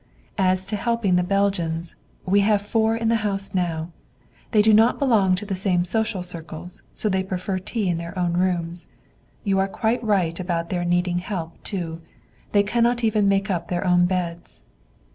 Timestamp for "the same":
5.45-5.85